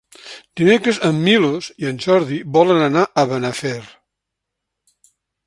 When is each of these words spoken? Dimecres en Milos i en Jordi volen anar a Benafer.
Dimecres 0.59 0.99
en 1.09 1.19
Milos 1.27 1.67
i 1.83 1.89
en 1.91 2.01
Jordi 2.07 2.39
volen 2.57 2.81
anar 2.87 3.05
a 3.05 3.27
Benafer. 3.35 3.79